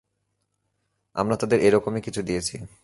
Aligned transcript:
আমরা 1.15 1.35
তাদের 1.35 1.59
এরকমই 1.59 2.01
কিছু 2.01 2.21
দিয়েছি। 2.21 2.55